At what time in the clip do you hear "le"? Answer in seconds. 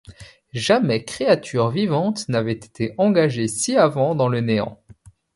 4.29-4.41